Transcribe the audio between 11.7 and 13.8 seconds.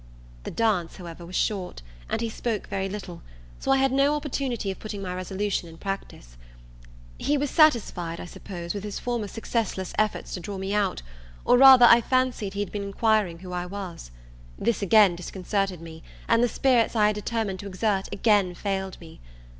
I fancied he had been inquiring who I